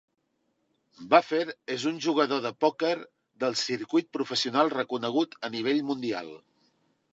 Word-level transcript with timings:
Buffer 1.11 1.41
és 1.75 1.85
un 1.91 1.99
jugador 2.05 2.41
de 2.47 2.51
pòquer 2.65 2.95
del 3.45 3.59
circuit 3.65 4.11
professional 4.19 4.75
reconegut 4.79 5.39
a 5.49 5.55
nivell 5.59 5.87
mundial. 5.93 6.37